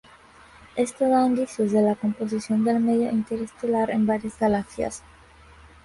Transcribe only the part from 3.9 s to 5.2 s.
en varias galaxias.